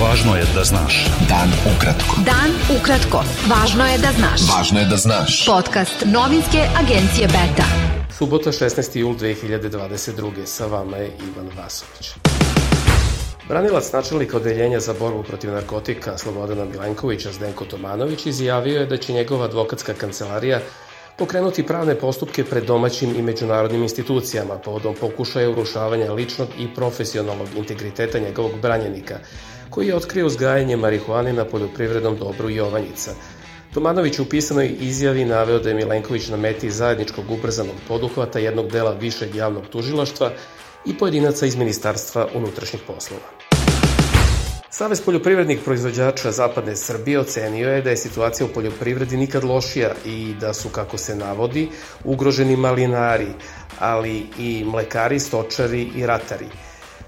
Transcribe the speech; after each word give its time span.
Važno 0.00 0.32
je 0.36 0.44
da 0.54 0.62
znaš. 0.64 0.94
Dan 1.28 1.50
ukratko. 1.68 2.22
Dan 2.24 2.54
ukratko. 2.72 3.20
Važno 3.50 3.84
je 3.84 3.98
da 4.00 4.12
znaš. 4.16 4.44
Važno 4.48 4.80
je 4.80 4.86
da 4.88 4.96
znaš. 4.96 5.34
Podcast 5.46 6.06
novinske 6.08 6.62
agencije 6.80 7.28
Beta. 7.28 7.66
Subota 8.18 8.48
16. 8.52 8.96
jul 8.96 9.12
2022. 9.20 10.46
Sa 10.46 10.66
vama 10.72 10.96
je 10.96 11.10
Ivan 11.28 11.50
Vasović. 11.56 12.14
Branilac 13.48 13.92
načelnika 13.92 14.36
odeljenja 14.36 14.80
za 14.80 14.94
borbu 14.98 15.22
protiv 15.22 15.52
narkotika 15.52 16.18
Slobodana 16.18 16.64
Milenkovića 16.64 17.32
Zdenko 17.32 17.64
Tomanović 17.64 18.26
izjavio 18.26 18.80
je 18.80 18.86
da 18.86 18.96
će 18.96 19.12
njegova 19.12 19.44
advokatska 19.44 19.94
kancelarija 19.94 20.60
pokrenuti 21.18 21.66
pravne 21.66 21.94
postupke 21.94 22.44
pred 22.44 22.64
domaćim 22.64 23.14
i 23.18 23.22
međunarodnim 23.22 23.82
institucijama 23.82 24.58
povodom 24.58 24.94
pokušaja 25.00 25.50
urušavanja 25.50 26.12
ličnog 26.12 26.48
i 26.58 26.74
profesionalnog 26.74 27.48
integriteta 27.56 28.18
njegovog 28.18 28.60
branjenika, 28.62 29.18
koji 29.70 29.86
je 29.86 29.96
otkrio 29.96 30.26
uzgajanje 30.26 30.76
marihuane 30.76 31.32
na 31.32 31.44
poljoprivrednom 31.44 32.16
dobru 32.16 32.50
Jovanjica. 32.50 33.10
Tomanović 33.74 34.18
u 34.18 34.28
pisanoj 34.28 34.76
izjavi 34.80 35.24
naveo 35.24 35.58
da 35.58 35.68
je 35.68 35.74
Milenković 35.74 36.28
na 36.28 36.36
meti 36.36 36.70
zajedničkog 36.70 37.30
ubrzanog 37.30 37.76
poduhvata 37.88 38.38
jednog 38.38 38.70
dela 38.70 38.92
višeg 38.92 39.34
javnog 39.34 39.66
tužilaštva 39.66 40.30
i 40.86 40.98
pojedinaca 40.98 41.46
iz 41.46 41.56
Ministarstva 41.56 42.28
unutrašnjih 42.34 42.82
poslova. 42.86 43.50
Savez 44.70 45.00
poljoprivrednih 45.00 45.58
proizvođača 45.64 46.30
Zapadne 46.32 46.76
Srbije 46.76 47.20
ocenio 47.20 47.68
je 47.68 47.82
da 47.82 47.90
je 47.90 47.96
situacija 47.96 48.46
u 48.46 48.52
poljoprivredi 48.54 49.16
nikad 49.16 49.44
lošija 49.44 49.94
i 50.06 50.34
da 50.40 50.54
su, 50.54 50.68
kako 50.68 50.98
se 50.98 51.16
navodi, 51.16 51.68
ugroženi 52.04 52.56
malinari, 52.56 53.26
ali 53.78 54.26
i 54.38 54.64
mlekari, 54.64 55.20
stočari 55.20 55.90
i 55.96 56.06
ratari. 56.06 56.46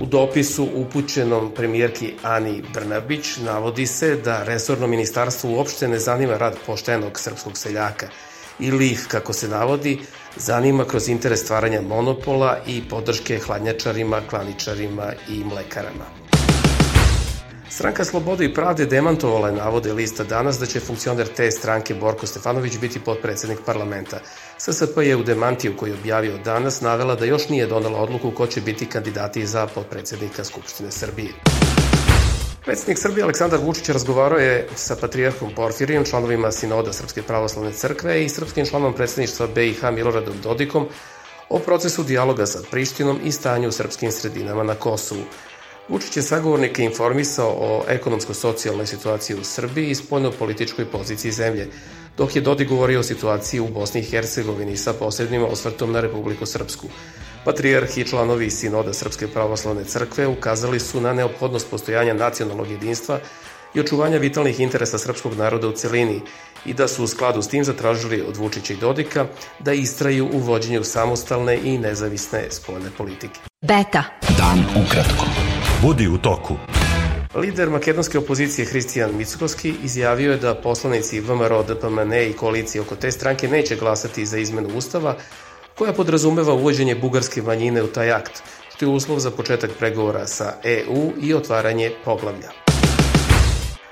U 0.00 0.06
dopisu 0.06 0.68
upućenom 0.74 1.52
premijerki 1.54 2.12
Ani 2.22 2.62
Brnabić 2.74 3.36
navodi 3.36 3.86
se 3.86 4.16
da 4.16 4.42
resorno 4.42 4.86
ministarstvo 4.86 5.50
uopšte 5.50 5.88
ne 5.88 5.98
zanima 5.98 6.36
rad 6.36 6.56
poštenog 6.66 7.20
srpskog 7.20 7.58
seljaka 7.58 8.08
ili 8.58 8.86
ih, 8.86 9.06
kako 9.08 9.32
se 9.32 9.48
navodi, 9.48 9.98
zanima 10.36 10.84
kroz 10.84 11.08
interes 11.08 11.40
stvaranja 11.40 11.80
monopola 11.80 12.58
i 12.66 12.82
podrške 12.88 13.38
hladnjačarima, 13.38 14.20
klaničarima 14.30 15.12
i 15.28 15.44
mlekarama. 15.44 16.25
Stranka 17.68 18.04
Slobode 18.04 18.44
i 18.44 18.54
pravde 18.54 18.86
demantovala 18.86 19.48
je 19.48 19.54
navode 19.54 19.92
lista 19.92 20.24
danas 20.24 20.58
da 20.58 20.66
će 20.66 20.80
funkcioner 20.80 21.28
te 21.28 21.50
stranke 21.50 21.94
Borko 21.94 22.26
Stefanović 22.26 22.78
biti 22.78 23.00
potpredsednik 23.00 23.58
parlamenta. 23.66 24.20
SSP 24.58 24.98
je 25.02 25.16
u 25.16 25.22
demantiju 25.22 25.76
koji 25.76 25.90
je 25.90 25.94
objavio 25.94 26.38
danas 26.38 26.80
navela 26.80 27.14
da 27.14 27.24
još 27.24 27.48
nije 27.48 27.66
donala 27.66 27.98
odluku 27.98 28.30
ko 28.30 28.46
će 28.46 28.60
biti 28.60 28.86
kandidati 28.86 29.46
za 29.46 29.66
potpredsednika 29.66 30.44
Skupštine 30.44 30.90
Srbije. 30.90 31.32
Predsednik 32.64 32.98
Srbije 32.98 33.24
Aleksandar 33.24 33.60
Vučić 33.62 33.88
razgovarao 33.88 34.38
je 34.38 34.68
sa 34.74 34.96
patrijarhom 34.96 35.54
Porfirijem, 35.54 36.04
članovima 36.04 36.52
Sinoda 36.52 36.92
Srpske 36.92 37.22
pravoslavne 37.22 37.72
crkve 37.72 38.24
i 38.24 38.28
srpskim 38.28 38.66
članom 38.66 38.94
predsedništva 38.94 39.46
BiH 39.46 39.90
Miloradom 39.92 40.34
Dodikom 40.42 40.88
o 41.48 41.58
procesu 41.58 42.02
dijaloga 42.02 42.46
sa 42.46 42.58
Prištinom 42.70 43.20
i 43.24 43.32
stanju 43.32 43.68
u 43.68 43.72
srpskim 43.72 44.12
sredinama 44.12 44.62
na 44.62 44.74
Kosovu. 44.74 45.22
Vučić 45.88 46.16
je 46.16 46.22
sagovornike 46.22 46.82
informisao 46.82 47.56
o 47.58 47.84
ekonomsko-socijalnoj 47.88 48.86
situaciji 48.86 49.36
u 49.36 49.44
Srbiji 49.44 49.90
i 49.90 49.94
spoljno-političkoj 49.94 50.84
poziciji 50.84 51.32
zemlje, 51.32 51.68
dok 52.16 52.36
je 52.36 52.42
Dodik 52.42 52.68
govorio 52.68 53.00
o 53.00 53.02
situaciji 53.02 53.60
u 53.60 53.68
Bosni 53.68 54.00
i 54.00 54.04
Hercegovini 54.04 54.76
sa 54.76 54.92
posebnim 54.92 55.44
osvrtom 55.44 55.92
na 55.92 56.00
Republiku 56.00 56.46
Srpsku. 56.46 56.86
Patrijarh 57.44 57.98
i 57.98 58.04
članovi 58.04 58.50
Sinoda 58.50 58.92
Srpske 58.92 59.28
pravoslavne 59.28 59.84
crkve 59.84 60.26
ukazali 60.26 60.80
su 60.80 61.00
na 61.00 61.12
neophodnost 61.12 61.70
postojanja 61.70 62.14
nacionalnog 62.14 62.70
jedinstva 62.70 63.20
i 63.74 63.80
očuvanja 63.80 64.18
vitalnih 64.18 64.60
interesa 64.60 64.98
srpskog 64.98 65.34
naroda 65.34 65.68
u 65.68 65.72
celini 65.72 66.20
i 66.64 66.74
da 66.74 66.88
su 66.88 67.04
u 67.04 67.06
skladu 67.06 67.42
s 67.42 67.48
tim 67.48 67.64
zatražili 67.64 68.22
od 68.28 68.36
Vučića 68.36 68.72
i 68.72 68.76
Dodika 68.76 69.26
da 69.58 69.72
istraju 69.72 70.28
u 70.32 70.38
vođenju 70.38 70.84
samostalne 70.84 71.58
i 71.64 71.78
nezavisne 71.78 72.46
spoljne 72.50 72.90
politike. 72.98 73.40
Beta. 73.62 74.04
Dan 74.38 74.64
ukratko. 74.84 75.45
Budi 75.82 76.08
u 76.08 76.18
toku. 76.18 76.54
Lider 77.34 77.70
makedonske 77.70 78.18
opozicije 78.18 78.64
Hristijan 78.66 79.16
Mickovski 79.16 79.74
izjavio 79.84 80.32
je 80.32 80.38
da 80.38 80.54
poslanici 80.54 81.20
VMRO, 81.20 81.62
DPMN 81.62 82.12
i 82.12 82.32
koalicije 82.32 82.82
oko 82.82 82.96
te 82.96 83.10
stranke 83.10 83.48
neće 83.48 83.76
glasati 83.76 84.26
za 84.26 84.38
izmenu 84.38 84.68
ustava 84.76 85.16
koja 85.78 85.92
podrazumeva 85.92 86.54
uvođenje 86.54 86.94
bugarske 86.94 87.42
manjine 87.42 87.82
u 87.82 87.86
taj 87.86 88.12
akt, 88.12 88.42
što 88.76 88.84
je 88.84 88.88
uslov 88.88 89.18
za 89.18 89.30
početak 89.30 89.70
pregovora 89.78 90.26
sa 90.26 90.54
EU 90.64 91.12
i 91.22 91.34
otvaranje 91.34 91.92
poglavlja. 92.04 92.50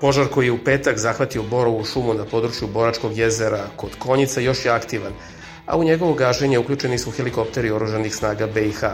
Požar 0.00 0.26
koji 0.28 0.46
je 0.46 0.52
u 0.52 0.64
petak 0.64 0.98
zahvatio 0.98 1.42
Borovu 1.42 1.84
šumu 1.84 2.14
na 2.14 2.24
području 2.24 2.68
Boračkog 2.68 3.18
jezera 3.18 3.64
kod 3.76 3.90
Konjica 3.98 4.40
još 4.40 4.64
je 4.64 4.70
aktivan, 4.70 5.12
a 5.66 5.76
u 5.76 5.84
njegovo 5.84 6.14
gaženje 6.14 6.58
uključeni 6.58 6.98
su 6.98 7.10
helikopteri 7.10 7.70
oružanih 7.70 8.14
snaga 8.14 8.46
BiH. 8.46 8.84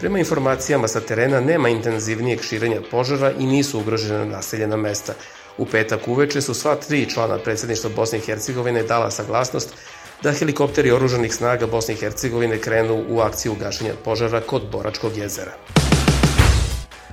Prema 0.00 0.18
informacijama 0.18 0.88
sa 0.88 1.00
terena 1.00 1.40
nema 1.40 1.68
intenzivnijeg 1.68 2.42
širenja 2.42 2.80
požara 2.90 3.32
i 3.38 3.46
nisu 3.46 3.80
ugrožena 3.80 4.24
naseljena 4.24 4.76
mesta. 4.76 5.14
U 5.58 5.66
petak 5.66 6.08
uveče 6.08 6.40
su 6.40 6.54
sva 6.54 6.74
tri 6.74 7.06
člana 7.10 7.38
predsedništva 7.38 7.90
Bosne 7.96 8.18
i 8.18 8.22
Hercegovine 8.22 8.82
dala 8.82 9.10
saglasnost 9.10 9.74
da 10.22 10.32
helikopteri 10.32 10.90
oružanih 10.90 11.34
snaga 11.34 11.66
Bosne 11.66 11.94
i 11.94 11.96
Hercegovine 11.96 12.58
krenu 12.58 13.04
u 13.08 13.20
akciju 13.20 13.54
gašenja 13.60 13.92
požara 14.04 14.40
kod 14.40 14.62
Boračkog 14.72 15.16
jezera. 15.16 15.52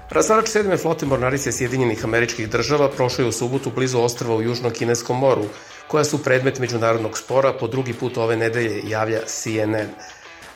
Razarač 0.09 0.47
sedme 0.47 0.77
flote 0.77 1.05
mornarice 1.05 1.51
Sjedinjenih 1.51 2.05
američkih 2.05 2.49
država 2.49 2.89
prošao 2.89 3.23
je 3.23 3.29
u 3.29 3.31
subotu 3.31 3.71
blizu 3.75 3.99
ostrava 3.99 4.35
u 4.35 4.41
Južnom 4.41 4.71
Kineskom 4.71 5.19
moru, 5.19 5.45
koja 5.93 6.03
su 6.03 6.23
predmet 6.23 6.59
međunarodnog 6.59 7.17
spora 7.17 7.53
po 7.53 7.67
drugi 7.67 7.93
put 7.93 8.17
ove 8.17 8.37
nedelje, 8.37 8.81
javlja 8.87 9.19
CNN. 9.25 9.89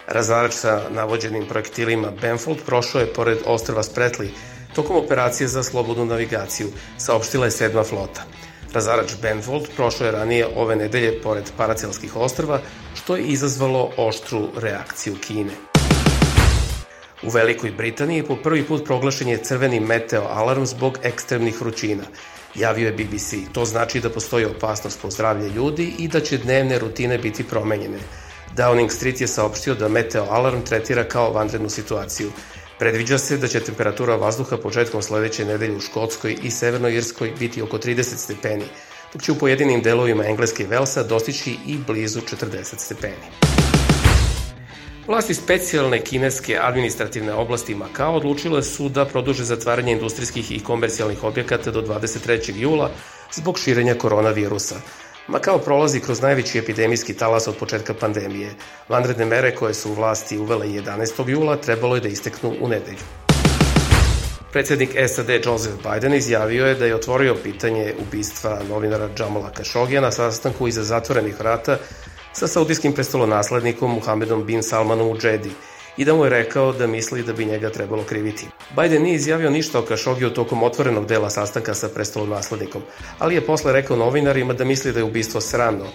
Razarač 0.08 0.54
sa 0.54 0.82
navođenim 0.90 1.46
projektilima 1.46 2.12
Benfold 2.22 2.58
prošao 2.66 3.02
je 3.02 3.14
pored 3.14 3.38
ostrva 3.46 3.84
Spretli 3.84 4.34
tokom 4.76 4.96
operacije 4.96 5.48
za 5.48 5.64
slobodnu 5.64 6.06
navigaciju, 6.06 6.68
saopštila 6.98 7.46
je 7.46 7.52
sedma 7.52 7.84
flota. 7.84 8.26
Razarač 8.74 9.14
Benfold 9.22 9.68
prošao 9.76 10.06
je 10.06 10.12
ranije 10.12 10.48
ove 10.56 10.76
nedelje 10.76 11.22
pored 11.22 11.52
Paracelskih 11.58 12.16
ostrva, 12.16 12.62
što 12.96 13.16
je 13.16 13.24
izazvalo 13.24 13.92
oštru 13.98 14.48
reakciju 14.56 15.16
Kine. 15.28 15.77
U 17.24 17.30
Velikoj 17.30 17.72
Britaniji 17.72 18.24
po 18.24 18.36
prvi 18.36 18.64
put 18.64 18.86
proglašen 18.86 19.28
je 19.28 19.38
crveni 19.38 19.80
meteo 19.80 20.28
alarm 20.30 20.66
zbog 20.66 20.98
ekstremnih 21.04 21.62
vrućina. 21.62 22.04
Javio 22.56 22.86
je 22.86 22.92
BBC. 22.92 23.34
To 23.54 23.66
znači 23.66 24.00
da 24.00 24.10
postoji 24.10 24.46
opasnost 24.46 25.02
po 25.02 25.12
zdravlje 25.12 25.50
ljudi 25.50 25.94
i 26.00 26.08
da 26.08 26.20
će 26.20 26.38
dnevne 26.38 26.80
rutine 26.80 27.18
biti 27.18 27.44
promenjene. 27.44 27.98
Downing 28.56 28.90
Street 28.90 29.22
je 29.22 29.28
saopštio 29.28 29.76
da 29.76 29.88
meteo 29.88 30.28
alarm 30.30 30.62
tretira 30.62 31.04
kao 31.04 31.32
vanrednu 31.32 31.70
situaciju. 31.70 32.32
Predviđa 32.80 33.18
se 33.18 33.38
da 33.38 33.48
će 33.48 33.60
temperatura 33.60 34.16
vazduha 34.16 34.58
početkom 34.58 35.02
sledeće 35.02 35.46
nedelje 35.46 35.76
u 35.76 35.80
Škotskoj 35.80 36.38
i 36.44 36.52
Severnoj 36.52 36.96
Irskoj 36.96 37.34
biti 37.40 37.62
oko 37.62 37.78
30 37.78 38.04
stepeni, 38.04 38.66
dok 39.14 39.22
će 39.22 39.32
u 39.32 39.36
pojedinim 39.36 39.82
delovima 39.82 40.26
Engleske 40.26 40.64
i 40.64 40.68
Velsa 40.68 41.04
dostići 41.04 41.58
i 41.68 41.78
blizu 41.78 42.22
40 42.22 42.78
stepeni. 42.78 43.57
Vlasti 45.08 45.34
specijalne 45.34 46.02
kineske 46.04 46.58
administrativne 46.62 47.34
oblasti 47.34 47.76
Makao 47.76 48.16
odlučile 48.16 48.64
su 48.64 48.90
da 48.90 49.06
produže 49.06 49.44
zatvaranje 49.44 49.92
industrijskih 49.92 50.52
i 50.52 50.60
komercijalnih 50.60 51.24
objekata 51.24 51.72
do 51.72 51.82
23. 51.82 52.56
jula 52.56 52.90
zbog 53.34 53.60
širenja 53.60 53.96
koronavirusa. 53.96 54.76
Makao 55.28 55.60
prolazi 55.60 56.00
kroz 56.00 56.22
najveći 56.22 56.60
epidemijski 56.60 57.14
talas 57.14 57.48
od 57.48 57.56
početka 57.56 57.94
pandemije. 57.94 58.50
Vanredne 58.90 59.26
mere 59.26 59.56
koje 59.56 59.74
su 59.74 59.94
vlasti 59.94 60.38
uvele 60.38 60.68
11. 60.68 61.30
jula 61.30 61.56
trebalo 61.56 61.96
je 61.96 62.02
da 62.02 62.08
isteknu 62.08 62.56
u 62.62 62.68
nedelju. 62.68 63.08
Predsednik 64.52 64.90
SAD 65.08 65.30
Joseph 65.46 65.76
Biden 65.84 66.14
izjavio 66.14 66.66
je 66.66 66.76
da 66.76 66.86
je 66.86 66.96
otvorio 66.96 67.36
pitanje 67.44 67.94
ubistva 68.08 68.60
novinara 68.70 69.10
Jamala 69.20 69.52
Khashoggija 69.52 70.02
na 70.02 70.12
sastanku 70.12 70.68
iza 70.68 70.84
zatvorenih 70.84 71.40
vrata 71.40 71.78
sa 72.38 72.48
saudijskim 72.48 72.94
prestolonaslednikom 72.94 73.94
Muhammedom 73.94 74.46
bin 74.46 74.64
Salmanom 74.64 75.10
u 75.10 75.18
Džedi 75.18 75.50
i 75.98 76.06
da 76.06 76.14
mu 76.16 76.24
je 76.24 76.30
rekao 76.30 76.74
da 76.74 76.88
misli 76.88 77.24
da 77.24 77.34
bi 77.34 77.46
njega 77.46 77.70
trebalo 77.70 78.04
kriviti. 78.04 78.48
Biden 78.76 79.04
nije 79.04 79.16
izjavio 79.16 79.50
ništa 79.50 79.80
o 79.80 79.82
Kašogiju 79.82 80.30
tokom 80.30 80.64
otvorenog 80.64 81.06
dela 81.06 81.30
sastanka 81.30 81.74
sa 81.74 81.90
prestolonaslednikom, 81.90 82.82
ali 83.20 83.36
je 83.36 83.46
posle 83.46 83.74
rekao 83.74 83.98
novinarima 83.98 84.54
da 84.54 84.66
misli 84.66 84.92
da 84.94 85.00
je 85.00 85.04
ubistvo 85.04 85.42
sramno 85.42 85.86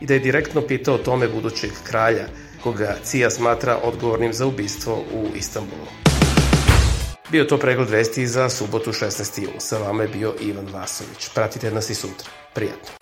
i 0.00 0.06
da 0.06 0.14
je 0.14 0.20
direktno 0.20 0.60
pitao 0.60 0.98
tome 0.98 1.28
budućeg 1.28 1.70
kralja, 1.84 2.26
koga 2.62 2.96
CIA 3.04 3.30
smatra 3.30 3.78
odgovornim 3.82 4.32
za 4.32 4.46
ubistvo 4.46 4.94
u 4.94 5.26
Istanbulu. 5.36 5.86
Bio 7.30 7.44
to 7.44 7.58
pregled 7.58 7.90
vesti 7.90 8.26
za 8.26 8.48
subotu 8.48 8.92
16. 8.92 9.42
jul. 9.42 9.58
Sa 9.58 9.78
vama 9.78 10.02
je 10.02 10.08
bio 10.08 10.34
Ivan 10.40 10.66
Vasović. 10.72 11.28
Pratite 11.34 11.70
nas 11.70 11.90
i 11.90 11.94
sutra. 11.94 12.30
Prijatno. 12.54 13.01